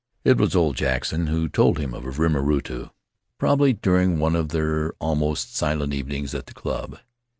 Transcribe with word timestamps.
"It 0.23 0.37
was 0.39 0.55
old 0.55 0.77
Jackson 0.77 1.27
who 1.27 1.47
told 1.47 1.77
him 1.77 1.93
of 1.93 2.17
Rimarutu— 2.17 2.89
probably 3.39 3.73
during 3.73 4.17
one 4.17 4.35
of 4.35 4.49
their 4.49 4.93
almost 4.93 5.55
silent 5.55 5.93
evenings 5.93 6.33
at 6.33 6.47
the 6.47 6.55
club. 6.55 6.97